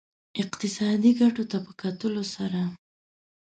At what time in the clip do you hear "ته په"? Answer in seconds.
1.51-1.71